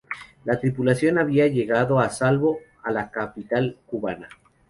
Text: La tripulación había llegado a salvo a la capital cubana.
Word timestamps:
La 0.45 0.59
tripulación 0.59 1.19
había 1.19 1.45
llegado 1.45 1.99
a 1.99 2.09
salvo 2.09 2.57
a 2.81 2.89
la 2.91 3.11
capital 3.11 3.77
cubana. 3.85 4.29